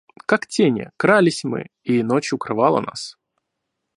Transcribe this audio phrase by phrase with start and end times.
[0.25, 3.19] Как тени, крались мы, и ночь укрывала нас.